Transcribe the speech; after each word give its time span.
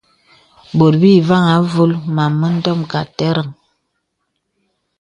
Bòt 0.77 0.93
bì 1.01 1.11
vàŋhī 1.27 1.51
āvōl 1.59 1.91
màm 2.15 2.33
mə 2.39 2.47
ndòm 2.57 2.79
kà 2.91 2.99
àterəŋ. 3.05 3.49